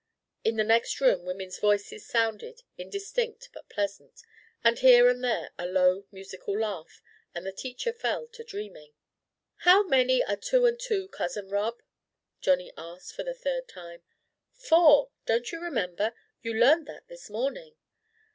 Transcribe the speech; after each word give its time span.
In 0.43 0.55
the 0.55 0.63
next 0.63 0.99
room 0.99 1.25
women's 1.27 1.59
voices 1.59 2.07
sounded, 2.07 2.63
indistinct, 2.75 3.49
but 3.53 3.69
pleasant, 3.69 4.23
with 4.65 4.79
here 4.79 5.07
and 5.07 5.23
there 5.23 5.51
a 5.59 5.67
low, 5.67 6.07
musical 6.11 6.57
laugh, 6.57 7.03
and 7.35 7.45
the 7.45 7.51
teacher 7.51 7.93
fell 7.93 8.25
to 8.29 8.43
dreaming. 8.43 8.93
"How 9.57 9.83
many 9.83 10.23
are 10.23 10.37
two 10.37 10.65
and 10.65 10.79
two, 10.79 11.07
Cousin 11.09 11.49
Rob?" 11.49 11.83
Johnny 12.39 12.73
asked, 12.75 13.13
for 13.13 13.21
the 13.21 13.35
third 13.35 13.67
time. 13.67 14.01
"Four 14.55 15.11
don't 15.27 15.51
you 15.51 15.59
remember? 15.61 16.15
You 16.41 16.55
learned 16.55 16.87
that 16.87 17.07
this 17.07 17.29
morning." 17.29 17.75